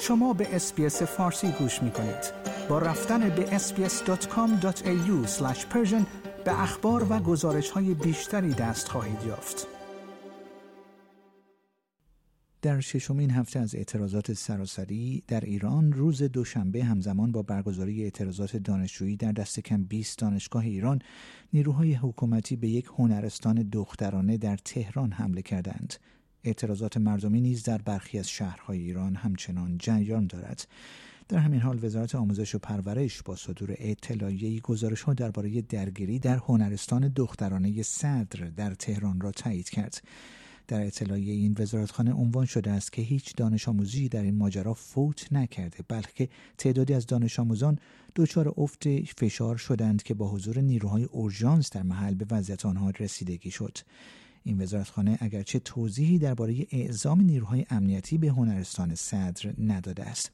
[0.00, 2.32] شما به اسپیس فارسی گوش می کنید.
[2.68, 5.26] با رفتن به sbs.com.au
[6.44, 9.66] به اخبار و گزارش های بیشتری دست خواهید یافت.
[12.62, 19.16] در ششمین هفته از اعتراضات سراسری در ایران روز دوشنبه همزمان با برگزاری اعتراضات دانشجویی
[19.16, 20.98] در دست کم 20 دانشگاه ایران
[21.52, 25.94] نیروهای حکومتی به یک هنرستان دخترانه در تهران حمله کردند
[26.46, 30.68] اعتراضات مردمی نیز در برخی از شهرهای ایران همچنان جریان دارد.
[31.28, 36.36] در همین حال وزارت آموزش و پرورش با صدور اطلاعیه‌ای گزارش ها درباره درگیری در
[36.36, 40.02] هنرستان دخترانه صدر در تهران را تایید کرد.
[40.68, 45.32] در اطلاعیه این وزارتخانه عنوان شده است که هیچ دانش آموزی در این ماجرا فوت
[45.32, 47.78] نکرده بلکه تعدادی از دانش آموزان
[48.16, 53.50] دچار افت فشار شدند که با حضور نیروهای اورژانس در محل به وضعیت آنها رسیدگی
[53.50, 53.78] شد.
[54.46, 60.30] این وزارتخانه اگرچه توضیحی درباره اعزام نیروهای امنیتی به هنرستان صدر نداده است.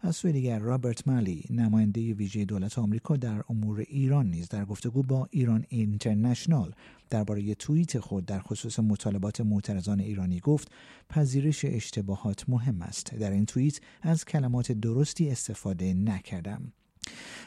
[0.00, 5.02] از سوی دیگر رابرت مالی نماینده ویژه دولت آمریکا در امور ایران نیز در گفتگو
[5.02, 6.74] با ایران اینترنشنال
[7.10, 10.72] درباره توییت خود در خصوص مطالبات معترضان ایرانی گفت
[11.08, 13.14] پذیرش اشتباهات مهم است.
[13.14, 16.72] در این توییت از کلمات درستی استفاده نکردم.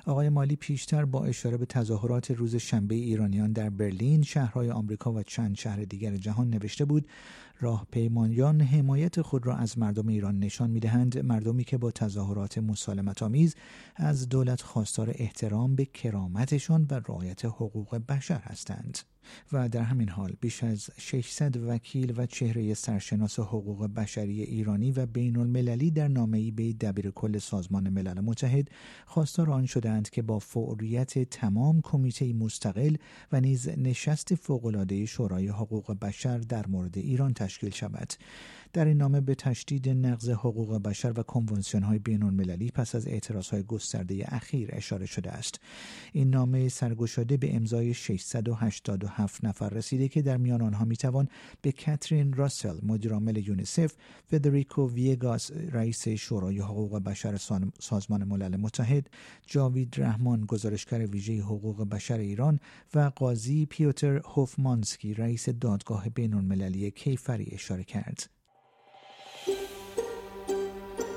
[0.06, 5.24] آقای مالی پیشتر با اشاره به تظاهرات روز شنبه ایرانیان در برلین شهرهای آمریکا و
[5.24, 7.08] چند شهر دیگر جهان نوشته بود
[7.60, 11.18] راهپیمایان حمایت خود را از مردم ایران نشان می‌دهند.
[11.18, 13.56] مردمی که با تظاهرات مسالمت آمیز
[13.96, 19.00] از دولت خواستار احترام به کرامتشان و رعایت حقوق بشر هستند.
[19.52, 25.06] و در همین حال بیش از 600 وکیل و چهره سرشناس حقوق بشری ایرانی و
[25.06, 28.68] بین المللی در نامه‌ای به دبیر کل سازمان ملل متحد
[29.06, 32.96] خواستار آن شدند که با فوریت تمام کمیته مستقل
[33.32, 38.14] و نیز نشست فوقالعاده شورای حقوق بشر در مورد ایران تشکیل شود.
[38.74, 43.08] در این نامه به تشدید نقض حقوق بشر و کنونسیون های بین المللی پس از
[43.08, 45.60] اعتراض های گسترده اخیر اشاره شده است.
[46.14, 51.28] این نامه سرگشاده به امضای 687 نفر رسیده که در میان آنها می‌توان
[51.62, 53.94] به کاترین راسل مدیرعامل یونیسف
[54.26, 57.38] فدریکو ویگاس رئیس شورای حقوق بشر
[57.80, 59.10] سازمان ملل متحد
[59.48, 62.60] جاوید رحمان گزارشگر ویژه حقوق بشر ایران
[62.94, 68.41] و قاضی پیوتر هوفمانسکی رئیس دادگاه بین المللی کیفری اشاره کرد.